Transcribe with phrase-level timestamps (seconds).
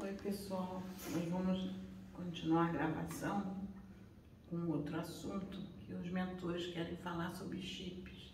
[0.00, 0.80] Oi, pessoal.
[1.10, 1.72] Nós vamos
[2.12, 3.56] continuar a gravação
[4.48, 8.32] com outro assunto que os mentores querem falar sobre chips.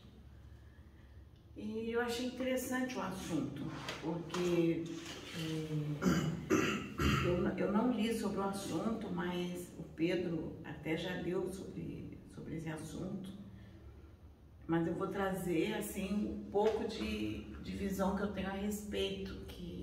[1.57, 3.63] E eu achei interessante o assunto,
[4.03, 4.85] porque
[5.39, 6.59] é,
[7.27, 12.57] eu, eu não li sobre o assunto, mas o Pedro até já leu sobre, sobre
[12.57, 13.31] esse assunto.
[14.67, 19.47] Mas eu vou trazer assim um pouco de, de visão que eu tenho a respeito,
[19.47, 19.74] que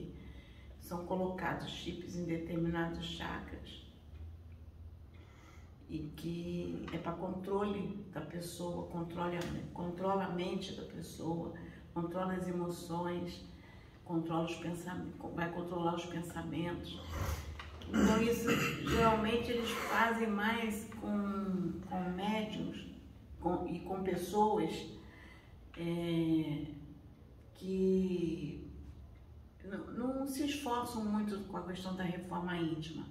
[0.92, 3.82] são colocados chips em determinados chakras
[5.90, 9.38] e que é para controle da pessoa, controle,
[9.74, 11.54] controla a mente da pessoa,
[11.94, 13.42] controla as emoções,
[14.04, 17.00] controla os pensamentos, vai controlar os pensamentos.
[17.88, 18.50] Então isso
[18.90, 22.86] geralmente eles fazem mais com, com médiums
[23.40, 24.90] com, e com pessoas
[25.78, 26.66] é,
[27.56, 28.61] que
[29.78, 33.06] não, não se esforçam muito com a questão da reforma íntima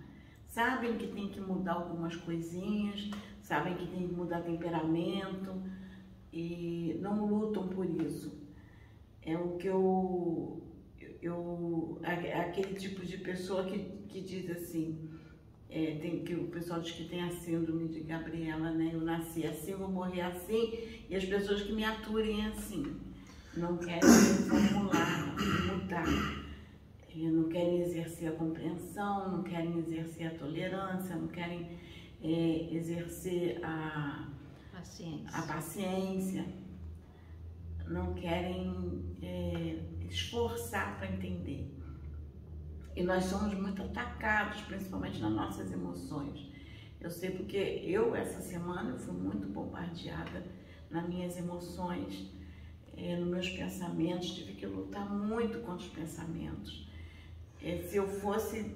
[0.50, 3.08] sabem que tem que mudar algumas coisinhas,
[3.40, 5.62] sabem que tem que mudar temperamento
[6.32, 8.38] e não lutam por isso.
[9.22, 10.62] É o que eu,
[11.22, 15.08] eu aquele tipo de pessoa que, que diz assim,
[15.68, 18.90] é, tem que o pessoal diz que tem a síndrome de Gabriela, né?
[18.92, 22.96] Eu nasci assim, vou morrer assim, e as pessoas que me aturem assim,
[23.56, 26.49] não querem formular, mudar
[27.18, 31.78] não querem exercer a compreensão, não querem exercer a tolerância, não querem
[32.22, 34.28] é, exercer a
[34.72, 35.28] paciência.
[35.36, 36.46] a paciência,
[37.88, 41.76] não querem é, esforçar para entender.
[42.94, 46.48] E nós somos muito atacados, principalmente nas nossas emoções.
[47.00, 50.44] Eu sei porque eu, essa semana, eu fui muito bombardeada
[50.90, 52.30] nas minhas emoções,
[52.96, 56.89] é, nos meus pensamentos, tive que lutar muito contra os pensamentos
[57.60, 58.74] se eu fosse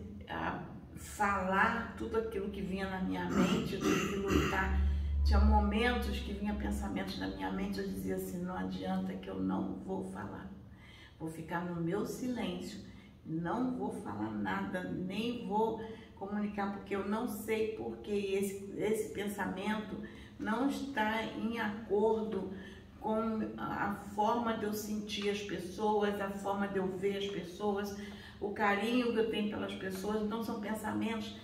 [0.96, 4.80] falar tudo aquilo que vinha na minha mente, eu tinha que lutar.
[5.24, 9.40] Tinha momentos que vinha pensamentos na minha mente, eu dizia assim, não adianta que eu
[9.40, 10.50] não vou falar.
[11.18, 12.80] Vou ficar no meu silêncio,
[13.24, 15.80] não vou falar nada, nem vou
[16.16, 19.96] comunicar, porque eu não sei porque esse, esse pensamento
[20.38, 22.52] não está em acordo
[23.00, 27.96] com a forma de eu sentir as pessoas, a forma de eu ver as pessoas,
[28.44, 30.22] o carinho que eu tenho pelas pessoas.
[30.22, 31.36] Então, são pensamentos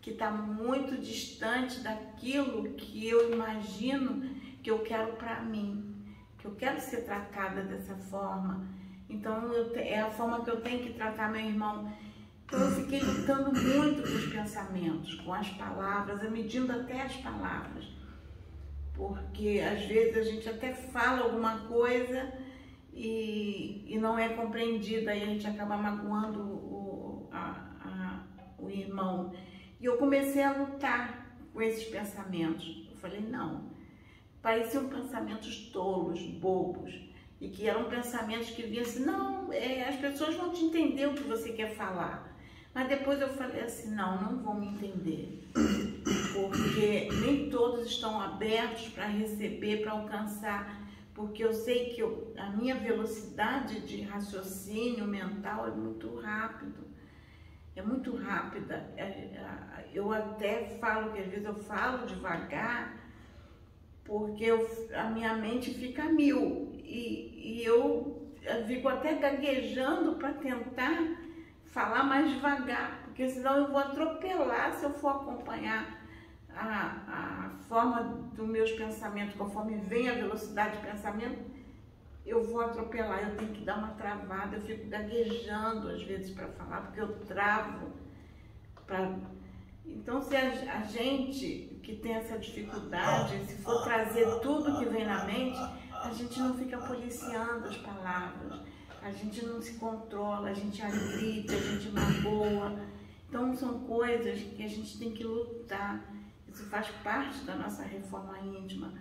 [0.00, 5.94] que está muito distante daquilo que eu imagino que eu quero para mim,
[6.38, 8.66] que eu quero ser tratada dessa forma.
[9.08, 11.92] Então, eu, é a forma que eu tenho que tratar meu irmão.
[12.46, 17.16] Então, eu fiquei lutando muito com os pensamentos, com as palavras, eu medindo até as
[17.16, 17.84] palavras.
[18.94, 22.32] Porque às vezes a gente até fala alguma coisa
[22.92, 27.50] e, e não é compreendida e a gente acaba magoando o, a,
[27.84, 28.24] a,
[28.58, 29.32] o irmão.
[29.80, 32.88] E eu comecei a lutar com esses pensamentos.
[32.90, 33.70] Eu falei, não,
[34.42, 36.92] pareciam pensamentos tolos, bobos,
[37.40, 41.14] e que eram pensamentos que vinham assim, não, é, as pessoas vão te entender o
[41.14, 42.28] que você quer falar.
[42.74, 45.48] Mas depois eu falei assim, não, não vão me entender,
[46.32, 50.79] porque nem todos estão abertos para receber, para alcançar
[51.20, 56.82] porque eu sei que eu, a minha velocidade de raciocínio mental é muito rápido,
[57.76, 58.90] é muito rápida.
[58.96, 62.98] É, é, eu até falo que às vezes eu falo devagar,
[64.02, 70.32] porque eu, a minha mente fica mil e, e eu, eu fico até gaguejando para
[70.32, 70.96] tentar
[71.66, 75.99] falar mais devagar, porque senão eu vou atropelar se eu for acompanhar
[76.54, 78.02] a, a forma
[78.34, 81.50] dos meus pensamentos, conforme vem a velocidade de pensamento,
[82.30, 86.48] eu vou atropelar, eu tenho que dar uma travada, eu fico gaguejando às vezes para
[86.48, 87.92] falar, porque eu travo.
[88.86, 89.16] Pra...
[89.86, 95.04] Então, se a, a, gente que tem essa dificuldade, se for trazer tudo que vem
[95.04, 95.58] na mente,
[95.92, 98.60] a gente não fica policiando as palavras,
[99.02, 102.78] a gente não se controla, a gente agride, a gente magoa.
[103.28, 106.04] Então, são coisas que a gente tem que lutar.
[106.52, 108.92] Isso faz parte da nossa reforma íntima.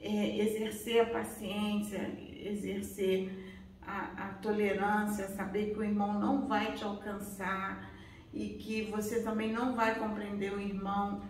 [0.00, 1.98] É, exercer a paciência,
[2.40, 7.90] exercer a, a tolerância, saber que o irmão não vai te alcançar
[8.32, 11.22] e que você também não vai compreender o irmão.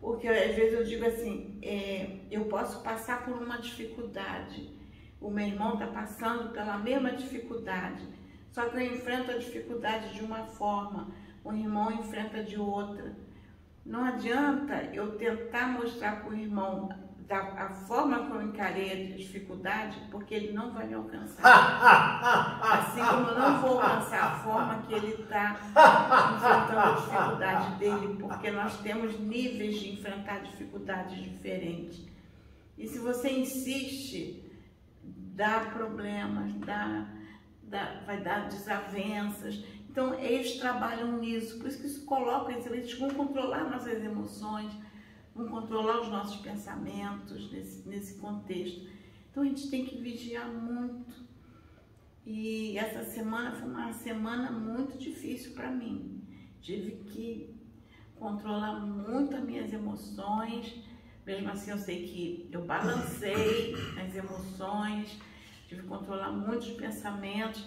[0.00, 4.70] Porque às vezes eu digo assim, é, eu posso passar por uma dificuldade,
[5.20, 8.06] o meu irmão está passando pela mesma dificuldade,
[8.52, 11.08] só que eu enfrento a dificuldade de uma forma,
[11.44, 13.25] o irmão enfrenta de outra.
[13.86, 16.88] Não adianta eu tentar mostrar para o irmão
[17.28, 21.42] da a forma como eu encarei a dificuldade, porque ele não vai me alcançar.
[22.62, 25.56] assim como eu não vou alcançar a forma que ele está
[26.34, 32.04] enfrentando a dificuldade dele, porque nós temos níveis de enfrentar dificuldades diferentes.
[32.76, 34.44] E se você insiste,
[35.02, 37.06] dá problemas, dá,
[37.62, 39.64] dá, vai dar desavenças.
[39.96, 44.70] Então, eles trabalham nisso, por isso que isso coloca, eles vão controlar nossas emoções,
[45.34, 48.86] vão controlar os nossos pensamentos nesse, nesse contexto.
[49.30, 51.14] Então a gente tem que vigiar muito.
[52.26, 56.22] E essa semana foi uma semana muito difícil para mim.
[56.60, 57.58] Tive que
[58.16, 60.78] controlar muito as minhas emoções.
[61.24, 65.18] Mesmo assim, eu sei que eu balancei as emoções,
[65.66, 67.66] tive que controlar muitos pensamentos,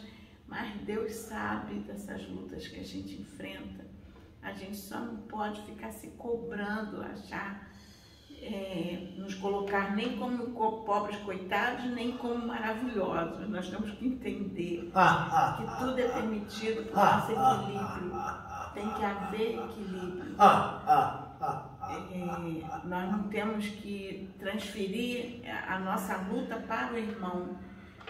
[0.50, 3.88] mas Deus sabe dessas lutas que a gente enfrenta.
[4.42, 7.70] A gente só não pode ficar se cobrando, achar,
[8.42, 10.48] é, nos colocar nem como
[10.86, 13.48] pobres coitados, nem como maravilhosos.
[13.50, 18.12] Nós temos que entender que tudo é permitido para o nosso equilíbrio.
[18.74, 20.36] Tem que haver equilíbrio.
[21.90, 27.58] É, nós não temos que transferir a nossa luta para o irmão,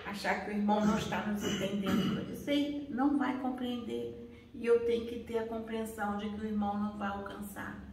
[0.09, 2.27] achar que o irmão não está nos entendendo.
[2.47, 6.77] Aí não vai compreender e eu tenho que ter a compreensão de que o irmão
[6.77, 7.87] não vai alcançar.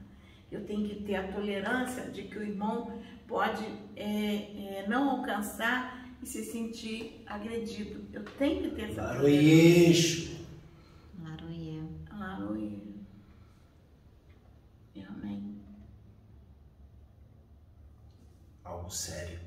[0.50, 3.64] Eu tenho que ter a tolerância de que o irmão pode
[3.94, 8.04] é, é, não alcançar e se sentir agredido.
[8.12, 10.46] Eu tenho que ter essa Laroyeixo.
[11.22, 11.82] Laroie.
[12.10, 12.86] Laroie.
[15.08, 15.60] Amém.
[18.64, 19.45] Algo sério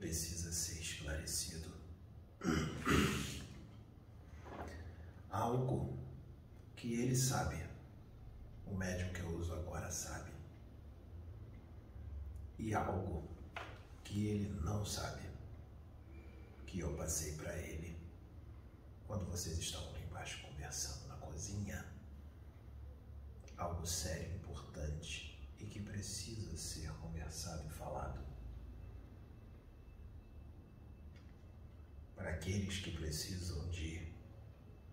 [0.00, 1.70] precisa ser esclarecido
[5.30, 5.98] algo
[6.74, 7.62] que ele sabe,
[8.66, 10.30] o médium que eu uso agora sabe,
[12.58, 13.28] e algo
[14.02, 15.22] que ele não sabe,
[16.66, 18.00] que eu passei para ele
[19.06, 21.84] quando vocês estavam lá embaixo conversando na cozinha.
[23.58, 28.29] Algo sério, importante e que precisa ser conversado e falado.
[32.20, 34.06] Para aqueles que precisam de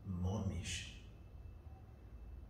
[0.06, 0.96] nomes.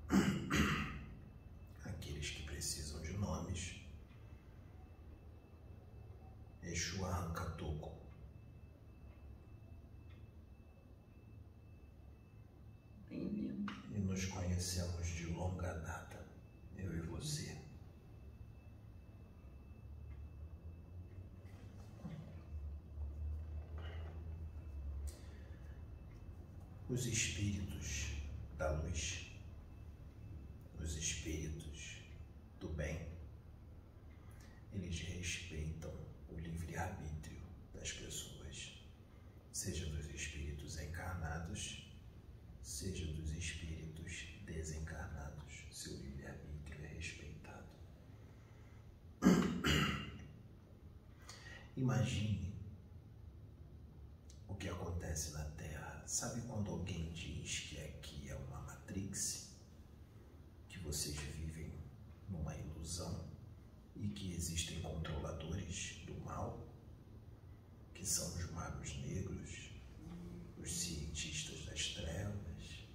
[1.84, 3.82] Aqueles que precisam de nomes.
[6.62, 7.98] Exu arranca toco.
[13.10, 13.74] Bem-vindo.
[13.90, 16.24] E nos conhecemos de longa data,
[16.78, 17.57] eu e você.
[26.90, 28.14] Os espíritos
[28.58, 29.28] da luz,
[30.80, 31.98] os espíritos
[32.62, 33.06] do bem,
[34.72, 35.92] eles respeitam
[36.30, 37.42] o livre-arbítrio
[37.74, 38.72] das pessoas,
[39.52, 41.86] seja dos espíritos encarnados,
[42.62, 45.66] seja dos espíritos desencarnados.
[45.70, 47.68] Seu livre-arbítrio é respeitado.
[51.76, 52.54] Imagine
[54.48, 55.44] o que acontece na
[56.20, 59.52] Sabe quando alguém diz que aqui é uma matrix?
[60.68, 61.72] Que vocês vivem
[62.28, 63.24] numa ilusão
[63.96, 66.68] e que existem controladores do mal?
[67.94, 69.70] Que são os magos negros,
[70.58, 72.88] os cientistas das trevas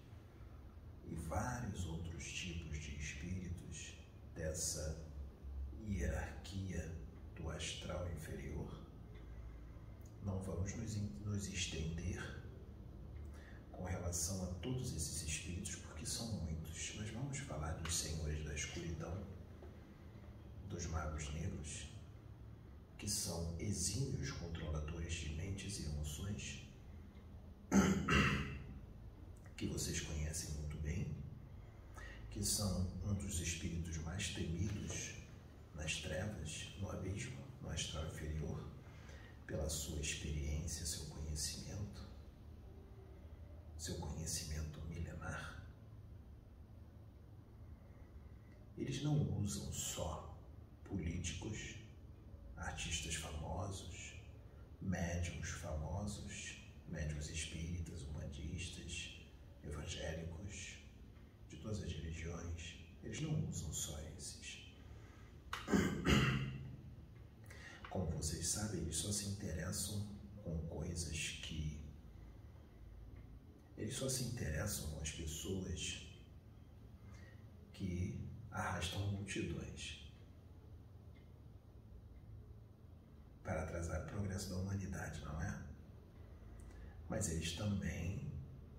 [1.08, 3.94] e vários outros tipos de espíritos
[4.34, 5.00] dessa
[5.88, 6.92] hierarquia
[7.36, 8.80] do astral inferior?
[10.24, 12.42] Não vamos nos, nos estender
[13.82, 16.94] com relação a todos esses espíritos, porque são muitos.
[16.94, 19.26] Nós vamos falar dos senhores da escuridão,
[20.68, 21.88] dos magos negros,
[22.96, 26.62] que são exímios controladores de mentes e emoções,
[29.56, 31.12] que vocês conhecem muito bem,
[32.30, 35.14] que são um dos espíritos mais temidos
[35.74, 38.64] nas trevas, no abismo, no astral inferior,
[39.44, 41.72] pela sua experiência, seu conhecimento
[43.82, 45.60] seu conhecimento milenar.
[48.92, 50.38] Eles não usam só
[50.84, 51.76] políticos,
[52.58, 54.12] artistas famosos,
[54.82, 56.58] médiums famosos,
[56.88, 59.18] médiums espíritas, humanistas,
[59.64, 60.76] evangélicos,
[61.48, 62.74] de todas as religiões.
[63.02, 64.58] Eles não usam só esses.
[67.88, 70.06] Como vocês sabem, eles só se interessam
[70.44, 71.80] com coisas que
[73.78, 76.06] eles só se interessam com as pessoas
[77.72, 80.02] que arrastam multidões.
[83.42, 85.62] para atrasar o progresso da humanidade, não é?
[87.08, 88.32] Mas eles também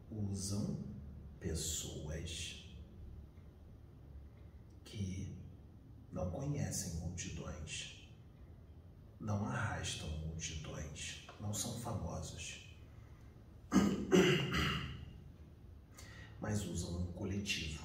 [0.09, 0.83] usam
[1.39, 2.63] pessoas
[4.85, 5.37] que
[6.11, 8.09] não conhecem multidões,
[9.19, 12.63] não arrastam multidões, não são famosos,
[16.39, 17.83] mas usam um coletivo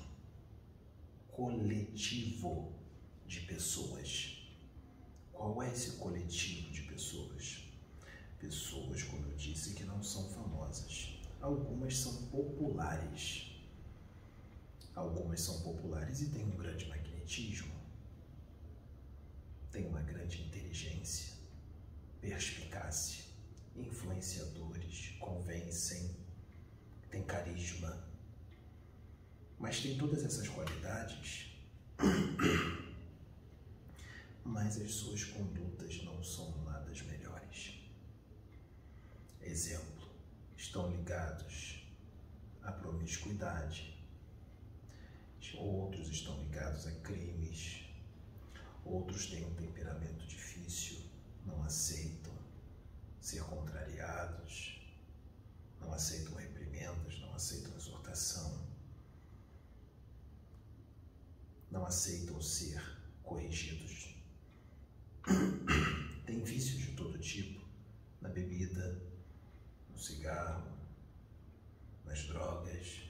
[1.38, 2.72] coletivo
[3.24, 4.50] de pessoas.
[5.32, 7.64] Qual é esse coletivo de pessoas?
[8.40, 11.20] Pessoas, como eu disse, que não são famosas.
[11.40, 13.52] Algumas são populares.
[14.96, 17.72] Algumas são populares e têm um grande magnetismo,
[19.70, 21.34] têm uma grande inteligência,
[22.20, 23.24] perspicácia,
[23.76, 26.16] influenciadores, convencem,
[27.08, 28.07] têm carisma.
[29.58, 31.48] Mas tem todas essas qualidades.
[34.44, 37.74] Mas as suas condutas não são nada melhores.
[39.40, 40.08] Exemplo,
[40.56, 41.86] estão ligados
[42.62, 43.96] à promiscuidade,
[45.56, 47.84] outros estão ligados a crimes,
[48.84, 51.02] outros têm um temperamento difícil,
[51.44, 52.32] não aceitam
[53.20, 54.80] ser contrariados,
[55.80, 58.67] não aceitam reprimendas, não aceitam exortação,
[61.70, 62.82] não aceitam ser
[63.22, 64.18] corrigidos
[66.24, 67.60] tem vícios de todo tipo,
[68.20, 69.00] na bebida,
[69.90, 70.72] no cigarro,
[72.04, 73.02] nas drogas.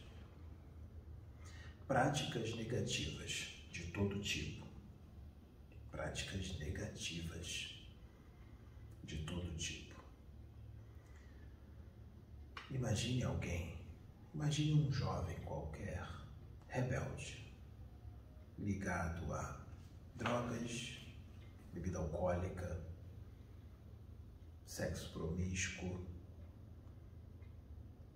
[1.86, 4.66] Práticas negativas de todo tipo.
[5.90, 7.74] Práticas negativas
[9.04, 9.94] de todo tipo.
[12.70, 13.78] Imagine alguém,
[14.34, 16.06] imagine um jovem qualquer,
[16.68, 17.47] rebelde,
[18.58, 19.64] ligado a
[20.16, 20.98] drogas,
[21.72, 22.80] bebida alcoólica,
[24.66, 26.06] sexo promíscuo,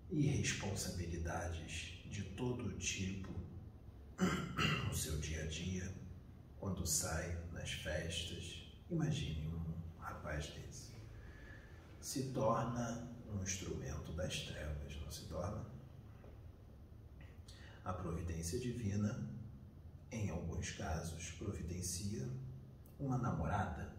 [0.09, 3.33] irresponsabilidades de todo tipo
[4.87, 5.93] no seu dia a dia,
[6.59, 8.71] quando sai nas festas.
[8.89, 10.93] Imagine um rapaz desse.
[11.99, 15.65] Se torna um instrumento das trevas, não se torna?
[17.83, 19.27] A providência divina,
[20.13, 22.29] em alguns casos, providencia
[22.99, 23.93] uma namorada,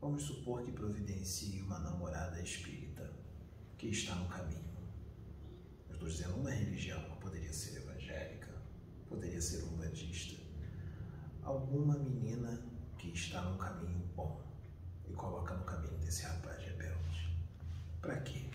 [0.00, 3.12] vamos supor que providencie uma namorada espírita
[3.76, 4.70] que está no caminho.
[5.88, 8.50] Eu estou dizendo uma religião, poderia ser evangélica,
[9.08, 10.40] poderia ser umbandista.
[11.42, 12.62] Alguma menina
[12.96, 14.40] que está no caminho bom
[15.08, 17.36] e coloca no caminho desse rapaz rebelde.
[18.00, 18.48] Para quê?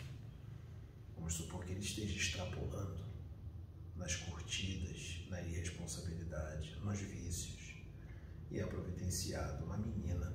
[1.15, 3.04] Vamos supor que ele esteja extrapolando
[3.95, 7.55] nas curtidas, na irresponsabilidade, nos vícios
[8.51, 10.33] e é providenciado uma menina,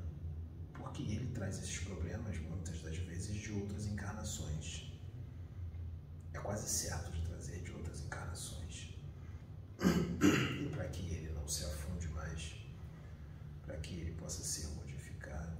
[0.74, 4.92] porque ele traz esses problemas muitas das vezes de outras encarnações.
[6.32, 8.94] É quase certo de trazer de outras encarnações.
[9.80, 12.54] E para que ele não se afunde mais,
[13.64, 15.56] para que ele possa ser modificado,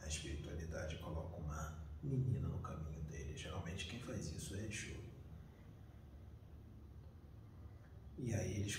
[0.00, 3.36] a espiritualidade coloca uma menina no caminho dele.
[3.36, 5.06] Geralmente quem faz isso é Exu.
[8.18, 8.76] E aí eles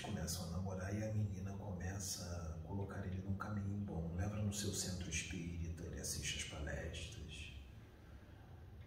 [0.88, 5.82] começam a menina começa a colocar ele num caminho bom, leva no seu centro espírita,
[5.84, 7.52] ele assiste as palestras,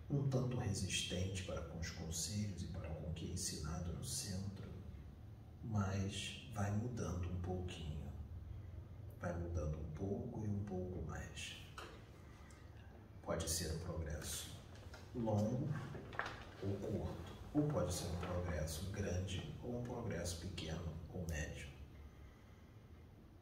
[0.10, 4.03] um tanto resistente para com os conselhos e para com o que é ensinado no
[4.03, 4.67] centro,
[5.63, 8.12] mas vai mudando um pouquinho,
[9.20, 11.58] vai mudando um pouco e um pouco mais.
[13.22, 14.50] Pode ser um progresso
[15.13, 15.70] longo
[16.63, 21.72] ou curto ou pode ser um progresso grande ou um progresso pequeno ou médio.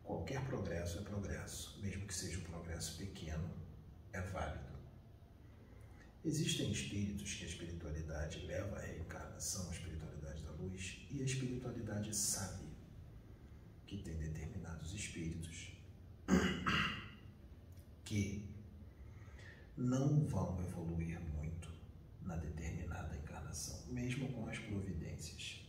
[0.09, 3.47] Qualquer progresso é progresso, mesmo que seja um progresso pequeno,
[4.11, 4.73] é válido.
[6.25, 12.15] Existem espíritos que a espiritualidade leva à reencarnação, a espiritualidade da luz, e a espiritualidade
[12.15, 12.65] sabe
[13.85, 15.73] que tem determinados espíritos
[18.03, 18.49] que
[19.77, 21.71] não vão evoluir muito
[22.23, 23.09] na determinada
[23.89, 25.68] mesmo com as providências.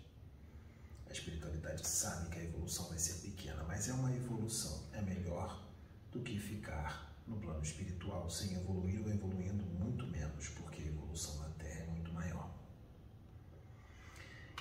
[1.11, 4.89] A espiritualidade sabe que a evolução vai ser pequena, mas é uma evolução.
[4.93, 5.69] É melhor
[6.13, 11.37] do que ficar no plano espiritual sem evoluir ou evoluindo muito menos, porque a evolução
[11.41, 12.55] na Terra é muito maior.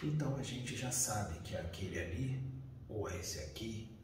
[0.02, 2.44] Então a gente já sabe que aquele ali
[2.90, 3.96] ou esse aqui,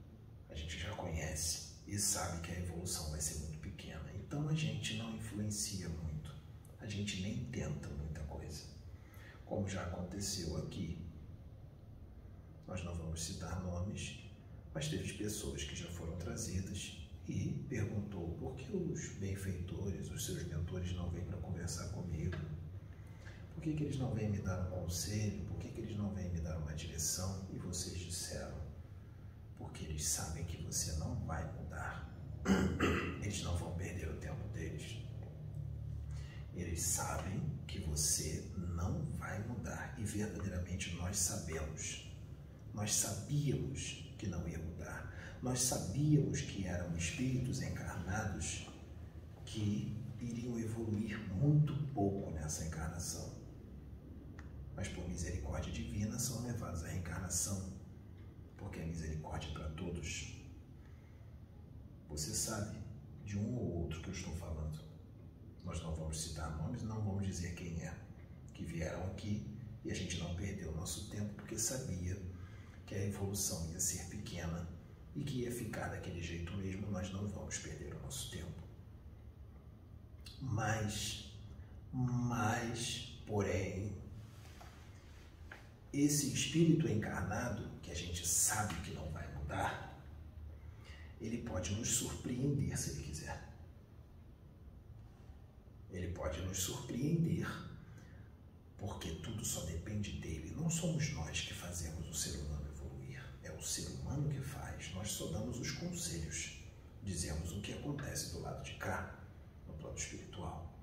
[0.48, 4.06] a gente já conhece e sabe que a evolução vai ser muito pequena.
[4.14, 6.32] Então a gente não influencia muito,
[6.80, 8.76] a gente nem tenta muita coisa
[9.46, 11.05] como já aconteceu aqui.
[12.68, 14.20] Nós não vamos citar nomes,
[14.74, 20.44] mas teve pessoas que já foram trazidas e perguntou por que os benfeitores, os seus
[20.46, 22.38] mentores, não vêm para conversar comigo.
[23.54, 25.46] Por que, que eles não vêm me dar um conselho?
[25.46, 27.48] Por que, que eles não vêm me dar uma direção?
[27.52, 28.58] E vocês disseram,
[29.58, 32.12] porque eles sabem que você não vai mudar.
[33.24, 34.98] Eles não vão perder o tempo deles.
[36.54, 39.96] Eles sabem que você não vai mudar.
[39.98, 42.05] E verdadeiramente nós sabemos.
[42.76, 45.10] Nós sabíamos que não ia mudar.
[45.42, 48.68] Nós sabíamos que eram espíritos encarnados
[49.46, 53.34] que iriam evoluir muito pouco nessa encarnação.
[54.76, 57.72] Mas por misericórdia divina são levados à reencarnação,
[58.58, 60.36] porque é misericórdia para todos.
[62.10, 62.78] Você sabe
[63.24, 64.84] de um ou outro que eu estou falando.
[65.64, 67.98] Nós não vamos citar nomes, não vamos dizer quem é,
[68.54, 69.48] que vieram aqui
[69.86, 72.35] e a gente não perdeu o nosso tempo porque sabia
[72.86, 74.68] que a evolução ia ser pequena
[75.16, 78.64] e que ia ficar daquele jeito mesmo, nós não vamos perder o nosso tempo.
[80.42, 81.32] Mas,
[81.92, 83.96] mas, porém,
[85.92, 89.98] esse espírito encarnado, que a gente sabe que não vai mudar,
[91.22, 93.50] ele pode nos surpreender se ele quiser.
[95.90, 97.48] Ele pode nos surpreender,
[98.78, 100.54] porque tudo só depende dele.
[100.58, 102.55] Não somos nós que fazemos o ser humano
[103.58, 104.94] o ser humano que faz.
[104.94, 106.64] Nós só damos os conselhos,
[107.04, 109.20] dizemos o que acontece do lado de cá,
[109.68, 110.74] no plano espiritual.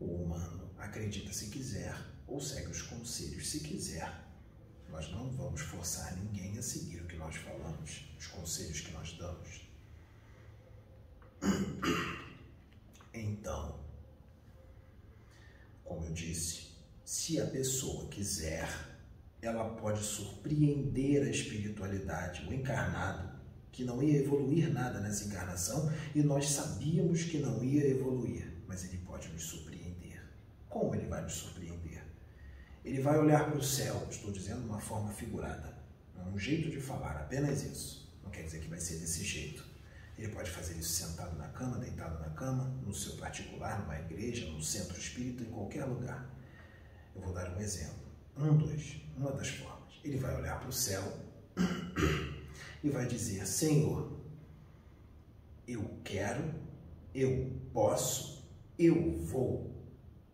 [0.00, 4.24] O humano acredita se quiser ou segue os conselhos se quiser.
[4.90, 9.12] Nós não vamos forçar ninguém a seguir o que nós falamos, os conselhos que nós
[9.18, 9.64] damos.
[13.16, 13.78] Então,
[15.84, 16.72] como eu disse,
[17.04, 18.68] se a pessoa quiser,
[19.46, 23.34] ela pode surpreender a espiritualidade, o encarnado,
[23.70, 28.84] que não ia evoluir nada nessa encarnação e nós sabíamos que não ia evoluir, mas
[28.84, 30.22] ele pode nos surpreender.
[30.68, 32.04] Como ele vai nos surpreender?
[32.84, 35.76] Ele vai olhar para o céu, estou dizendo de uma forma figurada,
[36.18, 38.14] é um jeito de falar, apenas isso.
[38.22, 39.64] Não quer dizer que vai ser desse jeito.
[40.16, 44.46] Ele pode fazer isso sentado na cama, deitado na cama, no seu particular, numa igreja,
[44.46, 46.30] no centro espírita, em qualquer lugar.
[47.14, 48.03] Eu vou dar um exemplo.
[48.36, 49.94] Um, dois, uma das formas.
[50.02, 51.02] Ele vai olhar para o céu
[52.82, 54.20] e vai dizer: Senhor,
[55.66, 56.54] eu quero,
[57.14, 58.46] eu posso,
[58.78, 59.72] eu vou.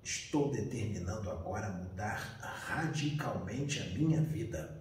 [0.02, 4.80] Estou determinando agora mudar radicalmente a minha vida.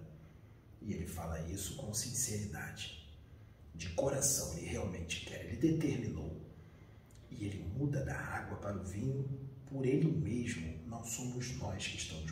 [0.80, 3.00] E ele fala isso com sinceridade
[3.80, 6.38] de coração ele realmente quer, ele determinou
[7.30, 9.26] e ele muda da água para o vinho
[9.64, 12.30] por ele mesmo, não somos nós que estamos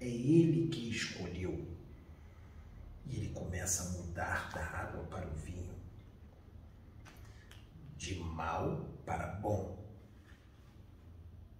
[0.00, 1.66] é ele que escolheu.
[3.06, 5.74] E ele começa a mudar da água para o vinho,
[7.96, 9.84] de mal para bom,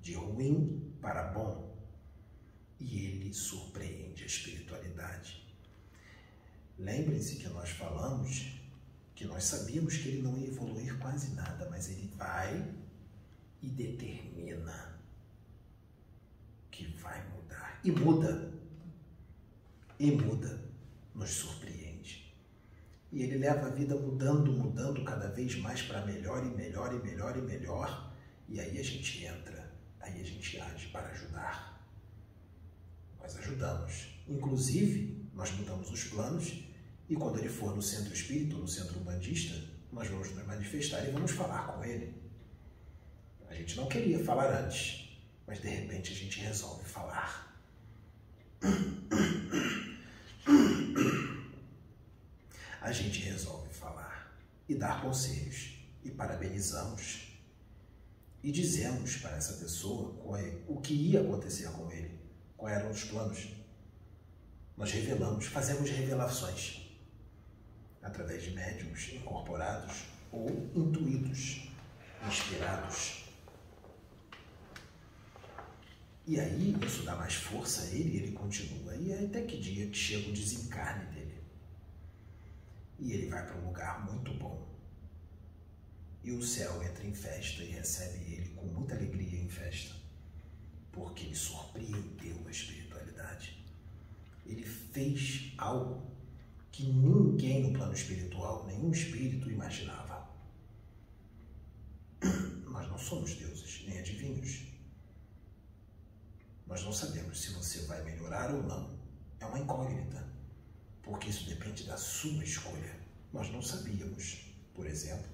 [0.01, 1.77] de ruim para bom,
[2.81, 5.47] e ele surpreende a espiritualidade.
[6.79, 8.57] Lembrem-se que nós falamos
[9.17, 12.71] que nós sabíamos que ele não ia evoluir quase nada, mas ele vai
[13.63, 15.01] e determina
[16.71, 17.36] que vai mudar.
[17.87, 18.53] E muda.
[19.97, 20.61] E muda.
[21.15, 22.35] Nos surpreende.
[23.13, 26.99] E ele leva a vida mudando, mudando cada vez mais para melhor e melhor e
[26.99, 28.13] melhor e melhor.
[28.49, 31.89] E aí a gente entra, aí a gente age para ajudar.
[33.21, 34.09] Nós ajudamos.
[34.29, 36.65] Inclusive, nós mudamos os planos
[37.09, 39.55] e quando ele for no centro espírita, no centro bandista,
[39.93, 42.21] nós vamos nos manifestar e vamos falar com ele.
[43.49, 47.47] A gente não queria falar antes, mas de repente a gente resolve falar.
[52.81, 54.33] A gente resolve falar
[54.69, 57.27] e dar conselhos e parabenizamos
[58.47, 62.17] e dizemos para essa pessoa é, o que ia acontecer com ele,
[62.57, 63.49] quais eram os planos.
[64.77, 66.87] Nós revelamos, fazemos revelações
[68.01, 71.73] através de médiums incorporados ou intuídos,
[72.25, 73.26] inspirados.
[76.27, 78.97] E aí isso dá mais força a ele e ele continua.
[78.97, 81.41] E até que dia que chega o desencarne dele.
[82.99, 84.67] E ele vai para um lugar muito bom.
[86.25, 89.95] E o céu entra em festa e recebe ele com muita alegria em festa.
[90.91, 93.65] Porque ele surpreendeu a espiritualidade.
[94.45, 96.11] Ele fez algo
[96.73, 100.29] que ninguém no plano espiritual, nenhum espírito imaginava.
[102.69, 104.76] Nós não somos deuses, nem adivinhos.
[106.67, 108.99] Nós não sabemos se você vai melhorar ou não.
[109.39, 110.27] É uma incógnita,
[111.03, 112.99] porque isso depende da sua escolha.
[113.33, 115.31] Nós não sabíamos, por exemplo,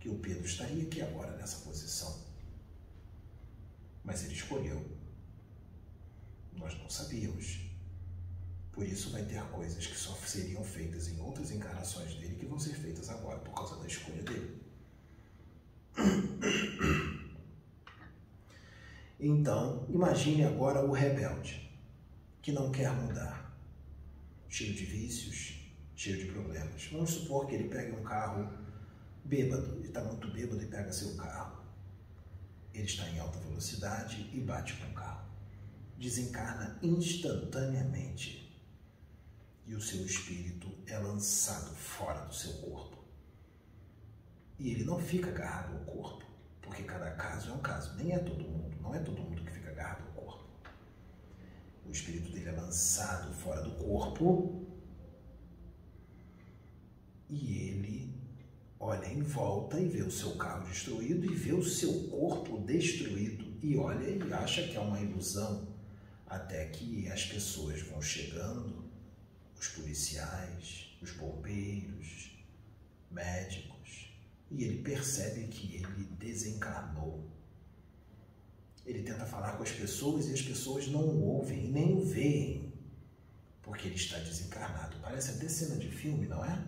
[0.00, 2.24] que o Pedro estaria aqui agora nessa posição.
[4.02, 4.84] Mas ele escolheu.
[6.52, 7.60] Nós não sabíamos.
[8.72, 12.58] Por isso vai ter coisas que só seriam feitas em outras encarnações dele que vão
[12.58, 14.60] ser feitas agora por causa da escolha dele.
[19.18, 21.70] Então, imagine agora o rebelde,
[22.42, 23.56] que não quer mudar,
[24.48, 25.56] cheio de vícios,
[25.94, 26.86] cheio de problemas.
[26.92, 28.46] Vamos supor que ele pegue um carro
[29.24, 31.64] bêbado, ele está muito bêbado e pega seu carro.
[32.74, 35.26] Ele está em alta velocidade e bate com o carro.
[35.98, 38.54] Desencarna instantaneamente.
[39.66, 43.02] E o seu espírito é lançado fora do seu corpo.
[44.58, 46.25] E ele não fica agarrado ao corpo,
[46.66, 47.96] porque cada caso é um caso.
[47.96, 50.44] Nem é todo mundo, não é todo mundo que fica agarrado ao corpo.
[51.86, 54.66] O espírito dele é lançado fora do corpo
[57.30, 58.14] e ele
[58.78, 63.56] olha em volta e vê o seu carro destruído e vê o seu corpo destruído
[63.62, 65.66] e olha e acha que é uma ilusão
[66.26, 68.84] até que as pessoas vão chegando,
[69.58, 72.36] os policiais, os bombeiros,
[73.10, 73.75] médicos,
[74.50, 77.28] e ele percebe que ele desencarnou.
[78.84, 82.72] Ele tenta falar com as pessoas e as pessoas não o ouvem nem o veem,
[83.62, 84.96] porque ele está desencarnado.
[85.00, 86.64] Parece até cena de filme, não é?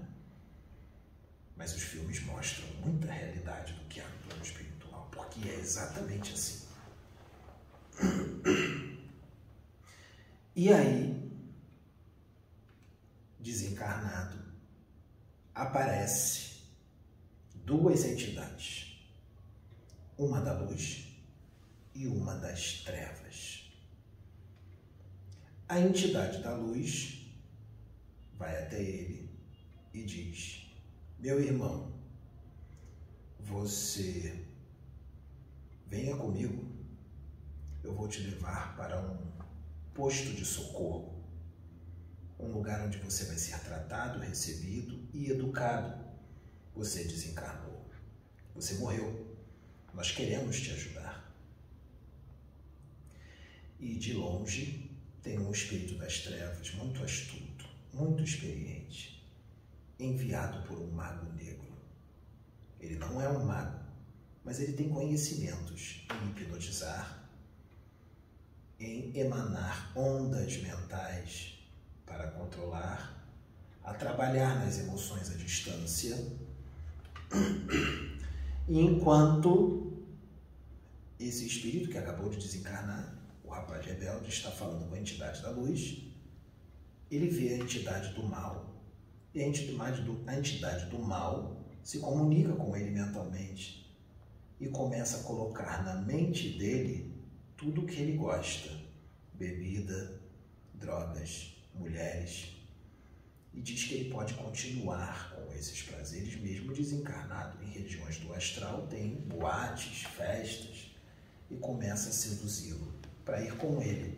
[1.57, 6.33] Mas os filmes mostram muita realidade do que há no plano espiritual, porque é exatamente
[6.33, 6.67] assim.
[10.55, 11.33] E aí,
[13.39, 14.39] desencarnado,
[15.55, 16.48] aparece
[17.69, 18.99] duas entidades,
[20.17, 21.07] uma da luz
[21.95, 23.71] e uma das trevas.
[25.69, 27.31] A entidade da luz
[28.39, 29.31] vai até ele
[29.93, 30.67] e diz:
[31.19, 31.93] meu irmão,
[33.39, 34.47] você
[35.87, 36.67] venha comigo,
[37.85, 39.31] eu vou te levar para um
[39.93, 41.23] posto de socorro,
[42.39, 46.08] um lugar onde você vai ser tratado, recebido e educado.
[46.79, 47.85] Você desencarnou,
[48.55, 49.37] você morreu,
[49.93, 51.29] nós queremos te ajudar.
[53.81, 54.89] E de longe
[55.21, 59.19] tem um espírito das trevas muito astuto, muito experiente
[59.99, 61.77] enviado por um mago negro.
[62.79, 63.81] Ele não é um mago,
[64.45, 67.29] mas ele tem conhecimentos em hipnotizar,
[68.79, 71.59] em emanar ondas mentais
[72.07, 73.29] para controlar,
[73.83, 76.17] a trabalhar nas emoções à distância.
[78.69, 80.05] E enquanto
[81.19, 85.51] esse espírito que acabou de desencarnar, o rapaz rebelde, está falando com a entidade da
[85.51, 86.03] luz,
[87.11, 88.83] ele vê a entidade do mal
[89.35, 93.89] e a entidade do, a entidade do mal se comunica com ele mentalmente
[94.61, 97.15] e começa a colocar na mente dele
[97.57, 98.71] tudo o que ele gosta:
[99.35, 100.21] bebida,
[100.75, 102.58] drogas, mulheres.
[103.59, 107.61] E diz que ele pode continuar com esses prazeres mesmo desencarnado.
[107.65, 110.93] Em regiões do astral tem boates, festas
[111.51, 112.95] e começa a seduzi-lo
[113.25, 114.17] para ir com ele.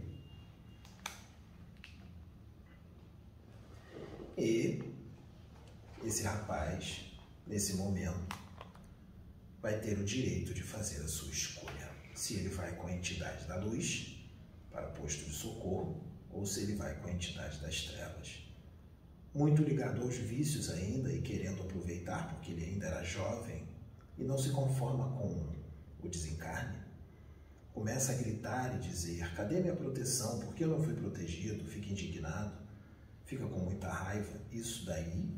[4.37, 4.83] E
[6.05, 7.00] esse rapaz,
[7.46, 8.38] nesse momento,
[9.62, 11.90] vai ter o direito de fazer a sua escolha.
[12.14, 14.22] Se ele vai com a entidade da luz
[14.70, 18.49] para posto de socorro ou se ele vai com a entidade das trevas.
[19.32, 23.68] Muito ligado aos vícios ainda e querendo aproveitar porque ele ainda era jovem
[24.18, 25.46] e não se conforma com
[26.02, 26.78] o desencarne,
[27.72, 30.40] começa a gritar e dizer: Cadê minha proteção?
[30.40, 31.64] Por que eu não fui protegido?
[31.64, 32.58] Fica indignado,
[33.24, 34.40] fica com muita raiva.
[34.50, 35.30] Isso daí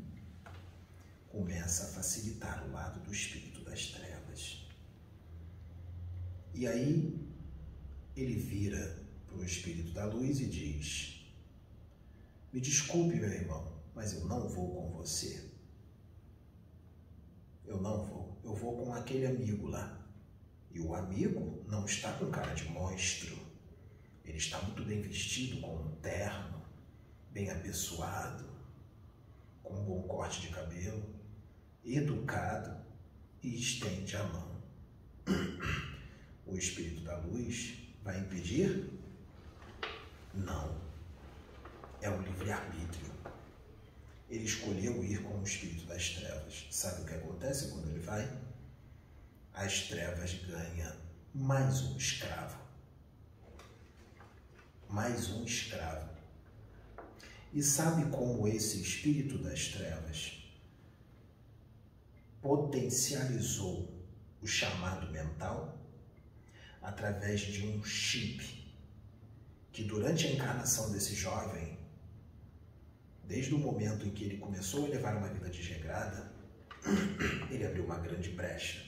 [1.29, 4.67] começa a facilitar o lado do espírito das trevas.
[6.53, 7.19] E aí
[8.15, 11.25] ele vira para o espírito da luz e diz:
[12.51, 15.49] Me desculpe, meu irmão, mas eu não vou com você.
[17.65, 18.39] Eu não vou.
[18.43, 20.01] Eu vou com aquele amigo lá.
[20.71, 23.37] E o amigo não está com cara de monstro.
[24.25, 26.61] Ele está muito bem vestido, com um terno,
[27.31, 28.45] bem apessoado,
[29.61, 31.13] com um bom corte de cabelo
[31.85, 32.83] educado
[33.41, 34.63] e estende a mão.
[36.45, 38.89] O espírito da luz vai impedir?
[40.33, 40.81] Não.
[42.01, 43.12] É o livre-arbítrio.
[44.33, 46.65] Ele escolheu ir com o espírito das trevas.
[46.71, 48.27] Sabe o que acontece quando ele vai?
[49.53, 50.91] As trevas ganham
[51.35, 52.57] mais um escravo.
[54.89, 56.09] Mais um escravo.
[57.53, 60.43] E sabe como esse espírito das trevas
[62.41, 63.87] potencializou
[64.41, 65.77] o chamado mental
[66.81, 68.73] através de um chip
[69.71, 71.72] que durante a encarnação desse jovem,
[73.33, 76.31] desde o momento em que ele começou a levar uma vida desregrada,
[77.49, 78.85] ele abriu uma grande brecha.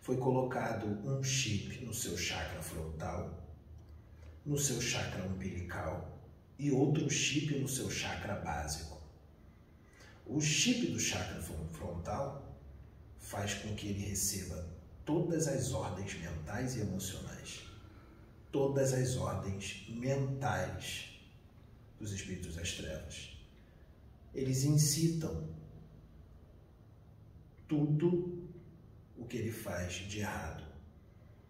[0.00, 3.48] Foi colocado um chip no seu chakra frontal,
[4.44, 6.20] no seu chakra umbilical
[6.58, 9.00] e outro chip no seu chakra básico.
[10.26, 12.58] O chip do chakra frontal
[13.20, 14.68] faz com que ele receba
[15.04, 17.60] todas as ordens mentais e emocionais,
[18.50, 21.13] todas as ordens mentais
[22.04, 23.34] dos espíritos das trevas.
[24.34, 25.48] Eles incitam
[27.66, 28.46] tudo
[29.16, 30.64] o que ele faz de errado,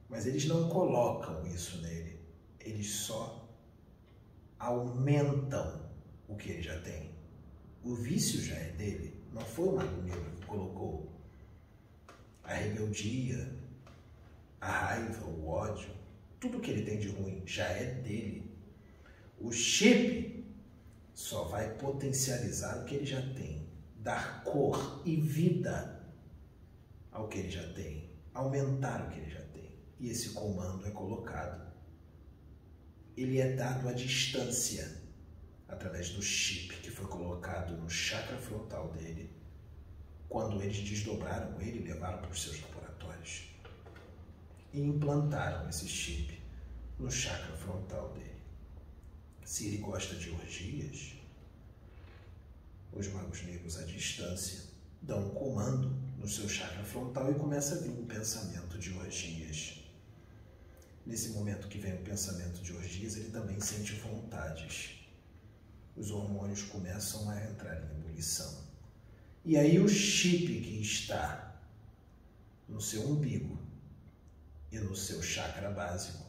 [0.09, 2.21] mas eles não colocam isso nele,
[2.61, 3.49] eles só
[4.59, 5.91] aumentam
[6.29, 7.11] o que ele já tem.
[7.83, 11.13] O vício já é dele, não foi o Mago Negro que colocou
[12.45, 13.51] a rebeldia,
[14.61, 15.91] a raiva, o ódio,
[16.39, 18.55] tudo que ele tem de ruim já é dele.
[19.41, 20.34] O chip
[21.15, 26.05] só vai potencializar o que ele já tem, dar cor e vida
[27.11, 29.79] ao que ele já tem, aumentar o que ele já tem.
[30.01, 31.73] E esse comando é colocado.
[33.17, 35.01] Ele é dado à distância
[35.69, 39.31] através do chip que foi colocado no chakra frontal dele
[40.29, 43.55] quando eles desdobraram ele e levaram para os seus laboratórios
[44.73, 46.43] e implantaram esse chip
[46.99, 48.34] no chakra frontal dele.
[49.45, 51.13] Se ele gosta de orgias,
[52.93, 54.65] os magos negros à distância
[55.03, 59.85] dão um comando no seu chakra frontal e começa a vir um pensamento de orgias.
[61.05, 65.07] Nesse momento que vem o pensamento de orgias, ele também sente vontades.
[65.95, 68.65] Os hormônios começam a entrar em ebulição.
[69.45, 71.61] E aí o chip que está
[72.67, 73.59] no seu umbigo
[74.73, 76.25] e no seu chakra básico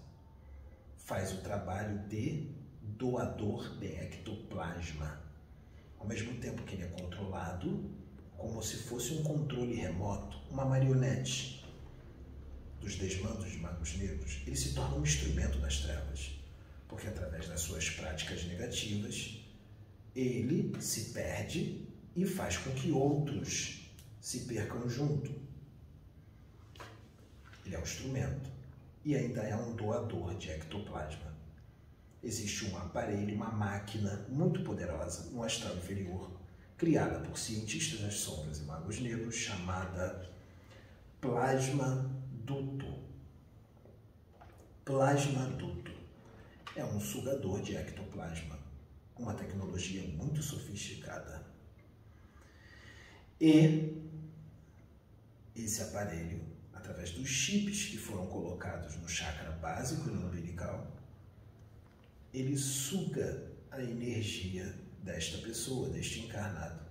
[0.97, 2.54] faz o trabalho de
[2.97, 5.21] doador de ectoplasma.
[5.99, 7.91] Ao mesmo tempo que ele é controlado,
[8.37, 11.65] como se fosse um controle remoto, uma marionete
[12.79, 16.39] dos desmandos de magos negros, ele se torna um instrumento das trevas,
[16.87, 19.43] porque através das suas práticas negativas,
[20.15, 25.33] ele se perde e faz com que outros se percam junto.
[27.65, 28.49] Ele é um instrumento
[29.03, 31.34] e ainda é um doador de ectoplasma.
[32.25, 36.31] Existe um aparelho, uma máquina muito poderosa no astral inferior,
[36.75, 40.27] criada por cientistas das sombras e magos negros, chamada
[41.21, 42.09] plasma
[42.43, 43.05] duto.
[44.83, 45.91] Plasma duto
[46.75, 48.57] é um sugador de ectoplasma,
[49.17, 51.45] uma tecnologia muito sofisticada
[53.39, 53.93] e
[55.55, 56.41] esse aparelho,
[56.73, 60.87] através dos chips que foram colocados no chakra básico e no umbilical,
[62.39, 66.83] ele suga a energia desta pessoa, deste encarnado.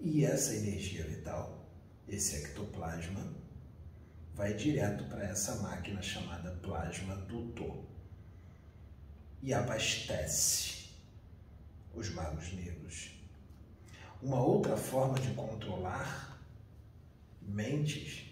[0.00, 1.68] E essa energia vital,
[2.08, 3.32] esse ectoplasma,
[4.34, 7.84] vai direto para essa máquina chamada plasma dutor
[9.42, 10.88] e abastece
[11.94, 13.14] os magos negros
[14.24, 16.40] uma outra forma de controlar
[17.42, 18.24] mentes,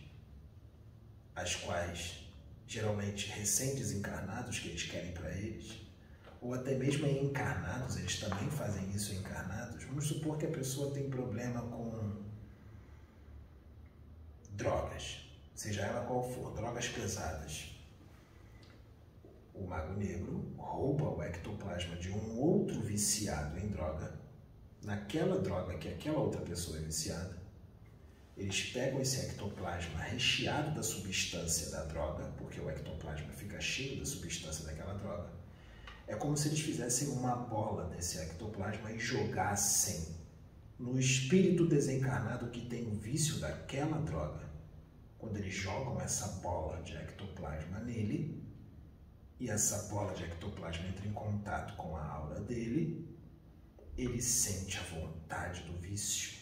[1.37, 2.25] as quais
[2.67, 5.82] geralmente recém-desencarnados que eles querem para eles,
[6.43, 9.85] ou até mesmo em encarnados, eles também fazem isso encarnados.
[9.85, 12.21] Vamos supor que a pessoa tem problema com
[14.51, 15.21] drogas,
[15.55, 17.81] seja ela qual for, drogas pesadas.
[19.55, 24.21] O mago negro rouba o ectoplasma de um outro viciado em droga
[24.83, 27.41] naquela droga que aquela outra pessoa é viciada,
[28.37, 34.07] eles pegam esse ectoplasma recheado da substância da droga, porque o ectoplasma fica cheio da
[34.07, 35.42] substância daquela droga.
[36.07, 40.17] É como se eles fizessem uma bola desse ectoplasma e jogassem
[40.79, 44.51] no espírito desencarnado que tem o vício daquela droga.
[45.17, 48.43] Quando eles jogam essa bola de ectoplasma nele,
[49.38, 53.09] e essa bola de ectoplasma entra em contato com a aura dele,
[53.97, 56.38] ele sente a vontade do vício,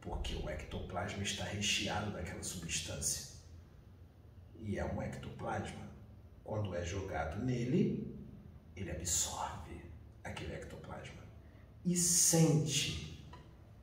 [0.00, 3.32] porque o ectoplasma está recheado daquela substância.
[4.60, 5.90] E é um ectoplasma.
[6.44, 8.14] Quando é jogado nele,
[8.82, 9.80] ele absorve
[10.22, 11.22] aquele ectoplasma
[11.84, 13.26] e sente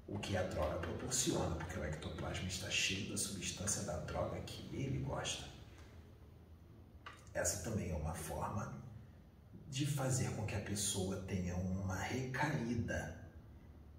[0.07, 4.75] o que a droga proporciona, porque o ectoplasma está cheio da substância da droga que
[4.75, 5.45] ele gosta.
[7.33, 8.73] Essa também é uma forma
[9.69, 13.15] de fazer com que a pessoa tenha uma recaída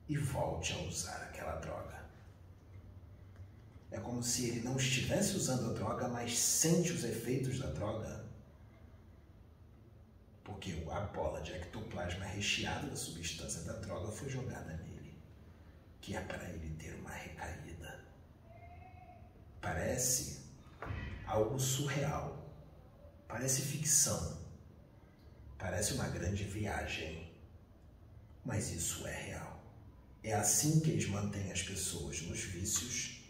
[0.09, 2.01] e volte a usar aquela droga.
[3.91, 8.20] É como se ele não estivesse usando a droga, mas sente os efeitos da droga.
[10.51, 15.17] Porque a bola de ectoplasma recheada da substância da droga foi jogada nele,
[16.01, 18.05] que é para ele ter uma recaída.
[19.61, 20.41] Parece
[21.25, 22.53] algo surreal,
[23.29, 24.39] parece ficção,
[25.57, 27.33] parece uma grande viagem,
[28.45, 29.63] mas isso é real.
[30.23, 33.21] É assim que eles mantêm as pessoas nos vícios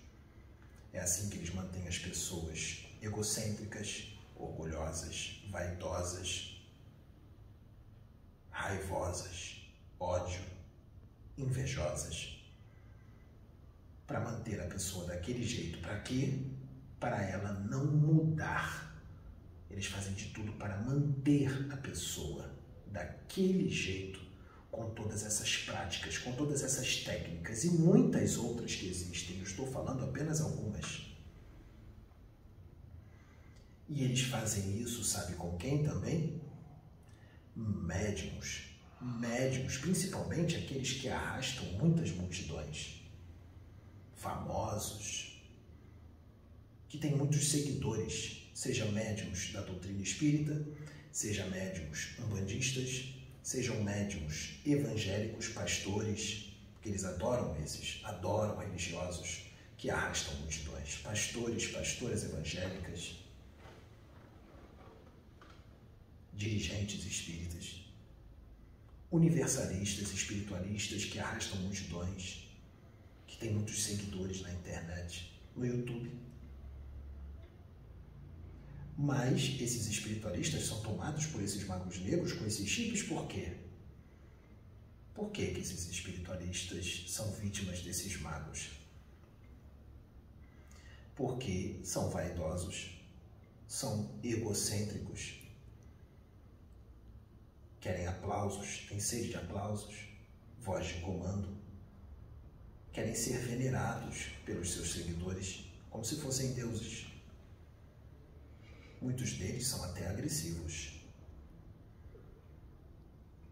[0.93, 6.60] é assim que eles mantêm as pessoas egocêntricas, orgulhosas, vaidosas,
[8.61, 9.63] raivosas,
[9.99, 10.43] ódio,
[11.37, 12.39] invejosas.
[14.07, 15.79] Para manter a pessoa daquele jeito.
[15.79, 16.39] Para quê?
[16.99, 18.95] Para ela não mudar.
[19.71, 22.51] Eles fazem de tudo para manter a pessoa
[22.89, 24.21] daquele jeito
[24.71, 29.39] com todas essas práticas, com todas essas técnicas e muitas outras que existem.
[29.39, 31.07] Eu estou falando apenas algumas.
[33.89, 36.41] E eles fazem isso, sabe com quem também?
[37.57, 38.63] Médiums.
[39.01, 43.01] Médiums, principalmente aqueles que arrastam muitas multidões.
[44.17, 45.43] Famosos,
[46.89, 50.67] que têm muitos seguidores, seja médiums da doutrina espírita,
[51.11, 59.43] seja médiums umbandistas, sejam médiums evangélicos, pastores, que eles adoram esses, adoram religiosos
[59.77, 63.20] que arrastam multidões, pastores, pastoras evangélicas,
[66.41, 67.85] dirigentes espíritas,
[69.11, 72.49] universalistas, espiritualistas que arrastam multidões,
[73.27, 76.11] que têm muitos seguidores na internet, no YouTube.
[78.97, 83.59] Mas esses espiritualistas são tomados por esses magos negros com esses chips por quê?
[85.15, 88.71] Por que, que esses espiritualistas são vítimas desses magos?
[91.15, 92.99] Porque são vaidosos,
[93.69, 95.40] são egocêntricos,
[97.81, 99.95] querem aplausos, têm sede de aplausos,
[100.59, 101.57] voz de comando,
[102.93, 107.07] querem ser venerados pelos seus seguidores como se fossem deuses.
[109.01, 111.01] Muitos deles são até agressivos,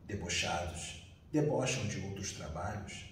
[0.07, 3.07] debochados, debocham de outros trabalhos,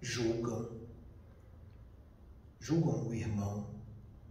[0.00, 0.88] julgam,
[2.58, 3.82] julgam o irmão,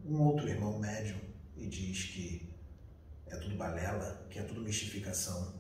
[0.04, 1.20] um outro irmão médium,
[1.56, 2.55] e diz que
[3.36, 5.54] é tudo balela, que é tudo mistificação,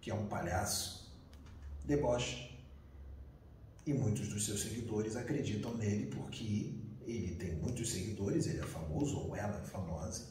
[0.00, 1.12] que é um palhaço,
[1.84, 2.52] debocha.
[3.86, 6.72] E muitos dos seus seguidores acreditam nele porque
[7.06, 10.26] ele tem muitos seguidores, ele é famoso ou ela é famosa.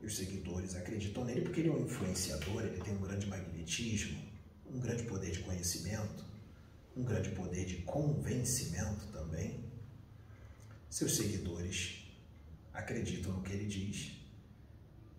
[0.00, 4.18] E os seguidores acreditam nele porque ele é um influenciador, ele tem um grande magnetismo,
[4.66, 6.24] um grande poder de conhecimento,
[6.96, 9.62] um grande poder de convencimento também.
[10.88, 12.01] Seus seguidores
[12.72, 14.20] acreditam no que ele diz.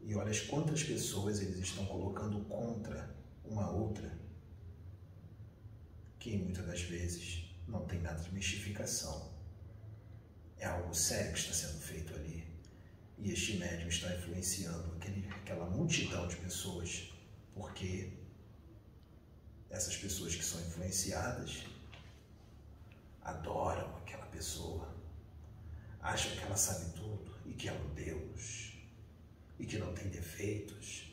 [0.02, 4.18] E olha quantas pessoas eles estão colocando contra uma outra,
[6.20, 9.34] que muitas das vezes não tem nada de mistificação
[10.64, 12.48] é algo sério que está sendo feito ali.
[13.18, 17.12] E este médium está influenciando aquele, aquela multidão de pessoas,
[17.54, 18.14] porque
[19.70, 21.64] essas pessoas que são influenciadas
[23.22, 24.88] adoram aquela pessoa,
[26.02, 28.74] acham que ela sabe tudo e que é um Deus
[29.60, 31.12] e que não tem defeitos.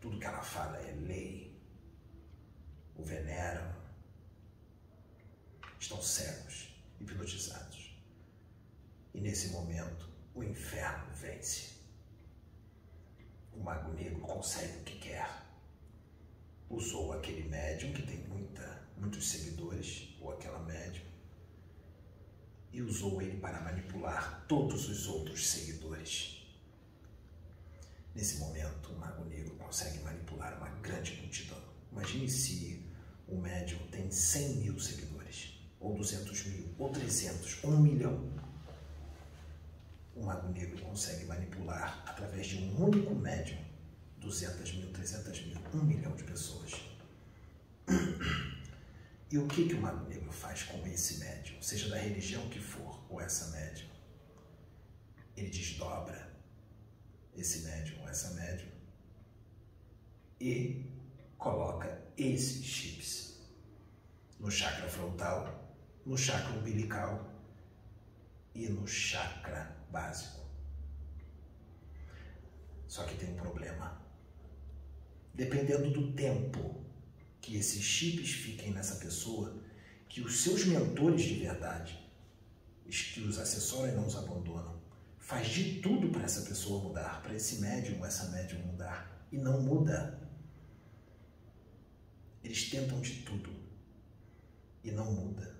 [0.00, 1.56] Tudo que ela fala é lei.
[2.96, 3.74] O veneram.
[5.78, 7.96] Estão cegos, hipnotizados.
[9.14, 11.76] E nesse momento, o inferno vence.
[13.52, 15.28] O mago negro consegue o que quer.
[16.68, 21.04] Usou aquele médium que tem muita, muitos seguidores, ou aquela médium,
[22.76, 26.46] e usou ele para manipular todos os outros seguidores.
[28.14, 31.58] Nesse momento, o mago negro consegue manipular uma grande multidão.
[31.90, 32.84] Imagine se
[33.26, 38.30] o médium tem 100 mil seguidores, ou 200 mil, ou 300, ou um milhão
[40.14, 43.58] o mago negro consegue manipular através de um único médium
[44.18, 46.72] 200 mil, 300 mil, 1 milhão de pessoas.
[49.30, 52.60] E o que, que o mago negro faz com esse médium, seja da religião que
[52.60, 53.90] for, ou essa médium?
[55.36, 56.32] Ele desdobra
[57.34, 58.70] esse médium ou essa médium
[60.40, 60.84] e
[61.36, 63.40] coloca esses chips
[64.38, 65.74] no chakra frontal,
[66.04, 67.28] no chakra umbilical
[68.54, 70.46] e no chakra básico.
[72.86, 74.00] Só que tem um problema.
[75.34, 76.85] Dependendo do tempo
[77.46, 79.62] que esses chips fiquem nessa pessoa,
[80.08, 81.96] que os seus mentores de verdade,
[82.84, 84.82] os que os assessoram e não os abandonam,
[85.20, 89.62] faz de tudo para essa pessoa mudar, para esse médium essa médium mudar, e não
[89.62, 90.28] muda.
[92.42, 93.54] Eles tentam de tudo
[94.82, 95.56] e não muda.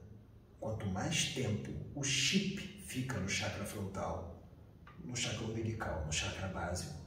[0.58, 4.44] Quanto mais tempo o chip fica no chakra frontal,
[5.04, 7.00] no chakra umbilical, no chakra básico,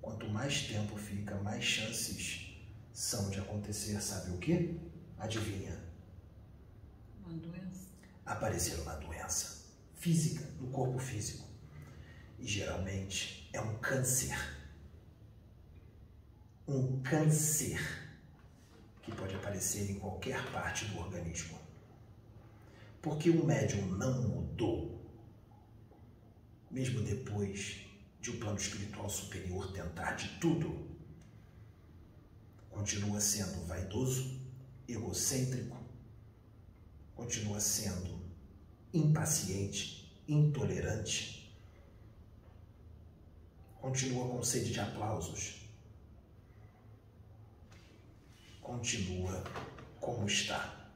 [0.00, 2.51] quanto mais tempo fica, mais chances
[2.92, 4.78] são de acontecer, sabe o que?
[5.18, 5.82] Adivinha?
[7.24, 7.88] Uma doença.
[8.24, 9.66] Aparecer uma doença
[9.96, 11.48] física, no corpo físico.
[12.38, 14.36] E geralmente é um câncer.
[16.66, 17.80] Um câncer
[19.02, 21.58] que pode aparecer em qualquer parte do organismo.
[23.00, 25.04] Porque o médium não mudou,
[26.70, 27.86] mesmo depois
[28.20, 30.88] de o um plano espiritual superior tentar de tudo.
[32.72, 34.40] Continua sendo vaidoso,
[34.88, 35.76] egocêntrico,
[37.14, 38.20] continua sendo
[38.92, 41.56] impaciente, intolerante,
[43.80, 45.68] continua com sede de aplausos,
[48.60, 49.44] continua
[50.00, 50.90] como está.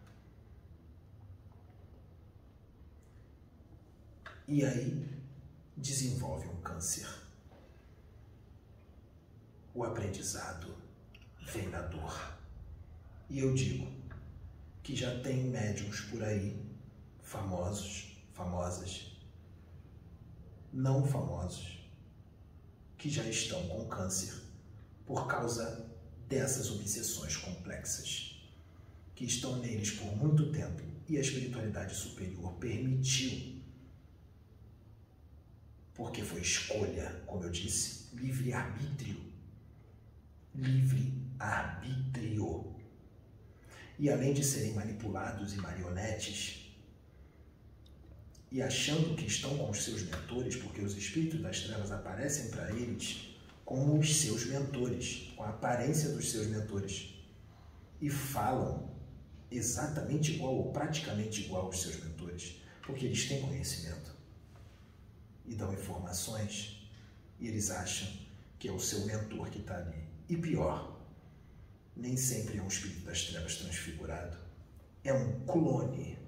[4.48, 5.08] E aí
[5.76, 7.06] desenvolve um câncer.
[9.74, 10.85] O aprendizado
[11.46, 12.36] vem da dor.
[13.28, 13.90] E eu digo
[14.82, 16.64] que já tem médiums por aí,
[17.22, 19.16] famosos, famosas,
[20.72, 21.80] não famosos,
[22.98, 24.34] que já estão com câncer
[25.04, 25.90] por causa
[26.28, 28.36] dessas obsessões complexas
[29.14, 33.62] que estão neles por muito tempo e a espiritualidade superior permitiu,
[35.94, 39.24] porque foi escolha, como eu disse, livre-arbítrio.
[41.36, 42.74] Livre-arbítrio.
[43.98, 46.74] E além de serem manipulados e marionetes,
[48.50, 52.70] e achando que estão com os seus mentores, porque os espíritos das trevas aparecem para
[52.70, 53.34] eles
[53.64, 57.14] como os seus mentores, com a aparência dos seus mentores,
[58.00, 58.94] e falam
[59.50, 64.14] exatamente igual ou praticamente igual aos seus mentores, porque eles têm conhecimento
[65.44, 66.88] e dão informações
[67.40, 68.08] e eles acham
[68.58, 70.06] que é o seu mentor que está ali.
[70.28, 70.95] E pior,
[71.96, 74.36] nem sempre é um espírito das trevas transfigurado,
[75.02, 76.18] é um clone,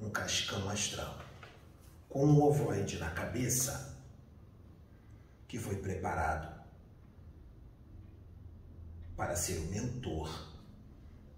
[0.00, 1.24] um cascão astral,
[2.08, 3.98] com um ovoide na cabeça
[5.48, 6.60] que foi preparado
[9.16, 10.50] para ser o mentor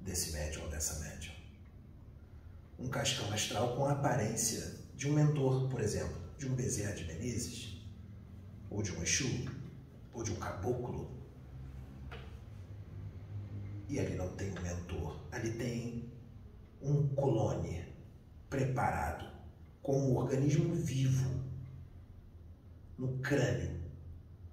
[0.01, 1.35] desse médium ou dessa médium.
[2.79, 7.05] Um cascão astral com a aparência de um mentor, por exemplo, de um Bezerra de
[7.05, 7.81] Menezes,
[8.69, 9.51] ou de um Exu,
[10.13, 11.22] ou de um caboclo.
[13.93, 16.11] E ali não tem um mentor, ali tem
[16.81, 17.85] um clone
[18.49, 19.31] preparado
[19.83, 21.45] com um organismo vivo
[22.97, 23.83] no crânio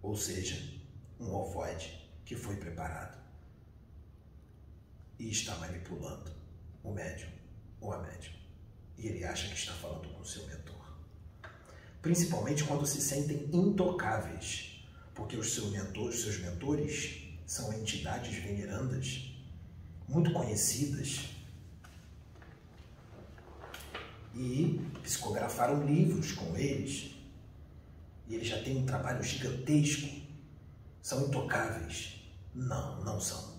[0.01, 0.61] ou seja,
[1.17, 3.17] um ovoide que foi preparado
[5.17, 6.33] e está manipulando
[6.83, 7.29] o médium
[7.79, 8.33] ou a médium.
[8.97, 10.97] E ele acha que está falando com o seu mentor.
[12.01, 14.85] Principalmente quando se sentem intocáveis,
[15.15, 19.28] porque os seus mentores, seus mentores são entidades venerandas,
[20.09, 21.29] muito conhecidas,
[24.35, 27.15] e psicografaram livros com eles
[28.29, 30.07] e eles já têm um trabalho gigantesco,
[31.01, 32.21] são intocáveis.
[32.53, 33.57] Não, não são.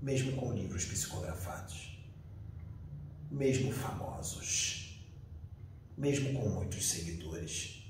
[0.00, 1.98] Mesmo com livros psicografados,
[3.30, 4.98] mesmo famosos,
[5.96, 7.84] mesmo com muitos seguidores,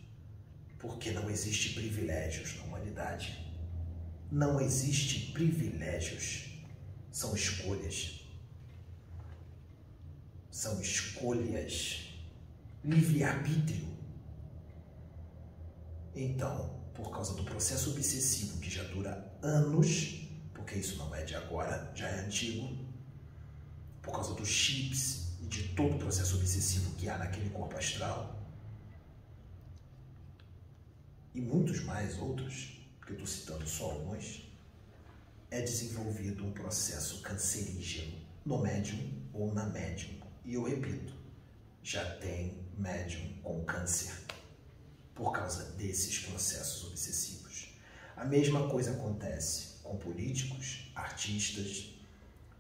[0.79, 3.45] porque não existe privilégios na humanidade.
[4.31, 6.46] Não existe privilégios,
[7.17, 8.21] são escolhas.
[10.51, 12.11] São escolhas,
[12.85, 13.97] livre-arbítrio
[16.17, 21.35] então, por causa do processo obsessivo que já dura anos, porque isso não é de
[21.35, 22.75] agora, já é antigo,
[24.01, 28.35] por causa dos chips e de todo o processo obsessivo que há naquele corpo astral,
[31.35, 34.46] e muitos mais outros, que eu estou citando só alguns,
[35.51, 40.15] é desenvolvido um processo cancerígeno no médium ou na médium.
[40.45, 41.13] E eu repito,
[41.83, 44.13] já tem médium com câncer
[45.15, 47.69] por causa desses processos obsessivos.
[48.17, 51.95] A mesma coisa acontece com políticos, artistas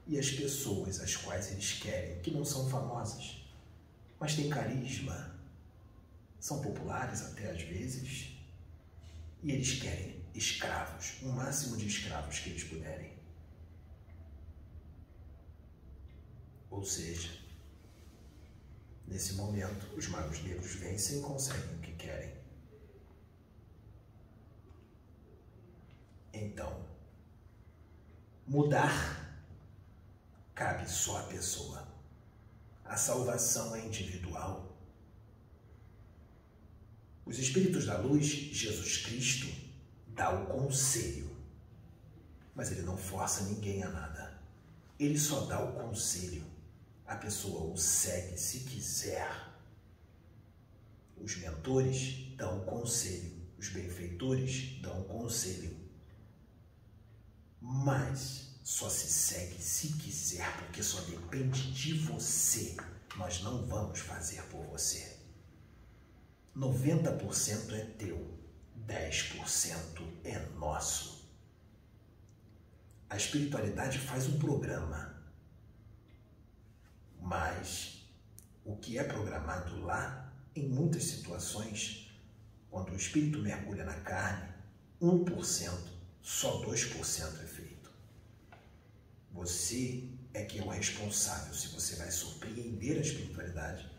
[0.07, 3.45] e as pessoas às quais eles querem, que não são famosas,
[4.21, 5.35] mas têm carisma,
[6.39, 8.37] são populares até às vezes,
[9.43, 13.17] e eles querem escravos, o máximo de escravos que eles puderem.
[16.71, 17.31] Ou seja,
[19.07, 22.35] nesse momento, os magos negros vencem e conseguem o que querem.
[26.33, 26.85] Então,
[28.47, 29.27] mudar
[30.55, 31.87] cabe só à pessoa.
[32.85, 34.77] A salvação é individual.
[37.25, 39.66] Os Espíritos da Luz, Jesus Cristo,
[40.17, 41.31] dá o conselho,
[42.55, 44.41] mas ele não força ninguém a nada.
[44.99, 46.43] Ele só dá o conselho.
[47.07, 49.31] A pessoa o segue se quiser.
[51.19, 55.77] Os mentores dão o conselho, os benfeitores dão o conselho.
[57.61, 62.75] Mas só se segue se quiser, porque só depende de você.
[63.17, 65.17] Nós não vamos fazer por você.
[66.57, 68.46] 90% é teu,
[68.87, 71.27] 10% é nosso.
[73.09, 75.15] A espiritualidade faz um programa,
[77.21, 78.05] mas
[78.65, 82.11] o que é programado lá, em muitas situações,
[82.71, 84.53] quando o espírito mergulha na carne,
[85.01, 85.79] 1%,
[86.21, 87.91] só 2% é feito.
[89.33, 93.91] Você é que é o responsável se você vai surpreender a espiritualidade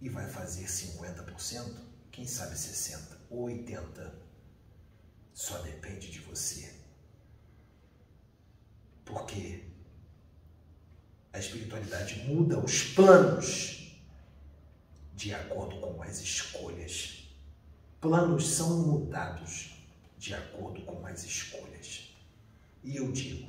[0.00, 1.87] e vai fazer 50%,
[2.18, 4.10] quem sabe 60% ou 80%.
[5.32, 6.74] Só depende de você.
[9.04, 9.64] Porque
[11.32, 14.02] a espiritualidade muda os planos
[15.14, 17.32] de acordo com as escolhas.
[18.00, 19.80] Planos são mudados
[20.18, 22.16] de acordo com as escolhas.
[22.82, 23.48] E eu digo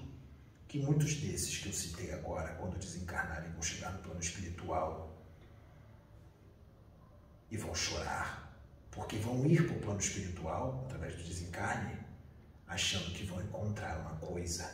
[0.68, 5.26] que muitos desses que eu citei agora, quando desencarnarem, vão chegar no plano espiritual
[7.50, 8.49] e vão chorar,
[9.00, 11.98] porque vão ir para o plano espiritual, através do desencarne,
[12.68, 14.70] achando que vão encontrar uma coisa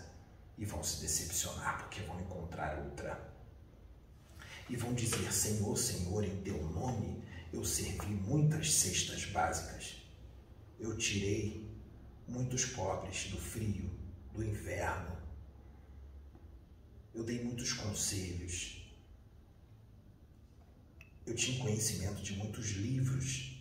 [0.57, 3.33] e vão se decepcionar porque vão encontrar outra.
[4.67, 7.23] E vão dizer: Senhor, Senhor, em teu nome
[7.53, 9.97] eu servi muitas cestas básicas.
[10.79, 11.69] Eu tirei
[12.27, 13.91] muitos pobres do frio,
[14.33, 15.15] do inverno.
[17.13, 18.91] Eu dei muitos conselhos.
[21.27, 23.54] Eu tinha conhecimento de muitos livros.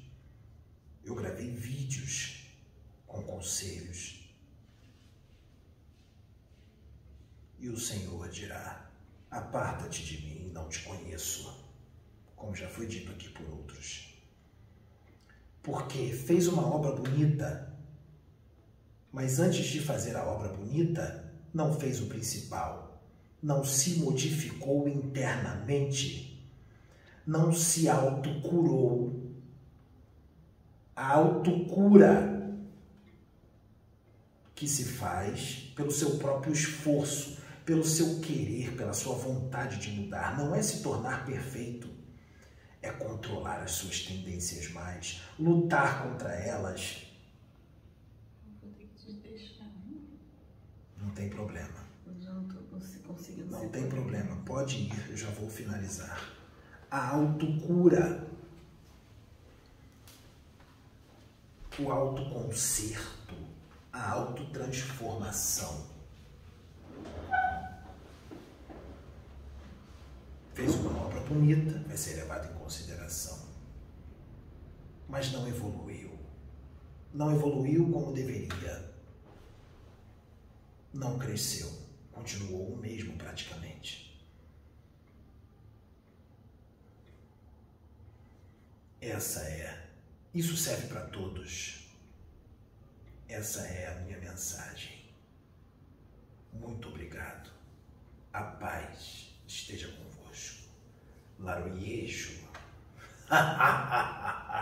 [1.05, 2.47] Eu gravei vídeos
[3.07, 4.33] com conselhos.
[7.59, 8.91] E o Senhor dirá:
[9.31, 11.65] Aparta-te de mim, não te conheço,
[12.37, 14.15] como já foi dito aqui por outros.
[15.63, 17.75] Porque fez uma obra bonita,
[19.11, 23.03] mas antes de fazer a obra bonita, não fez o principal,
[23.43, 26.47] não se modificou internamente,
[27.27, 29.24] não se autocurou.
[30.97, 32.35] A autocura
[34.55, 40.37] que se faz pelo seu próprio esforço, pelo seu querer, pela sua vontade de mudar.
[40.39, 41.89] Não é se tornar perfeito,
[42.81, 47.07] é controlar as suas tendências mais, lutar contra elas.
[48.63, 49.67] Vou ter que te deixar.
[51.01, 51.85] Não tem problema.
[52.07, 56.33] Não Não tem problema, pode ir, eu já vou finalizar.
[56.91, 58.27] A autocura,
[61.79, 63.35] o autoconcerto,
[63.93, 65.93] a autotransformação.
[70.53, 73.49] Fez uma obra bonita, vai ser levado em consideração,
[75.09, 76.17] mas não evoluiu.
[77.13, 78.93] Não evoluiu como deveria.
[80.93, 81.71] Não cresceu,
[82.13, 84.05] continuou o mesmo praticamente.
[89.01, 89.84] Essa é,
[90.35, 91.89] isso serve para todos.
[93.29, 95.05] Essa é a minha mensagem.
[96.53, 97.51] Muito obrigado.
[98.33, 100.69] A paz esteja convosco.
[101.39, 102.43] Laroyejo.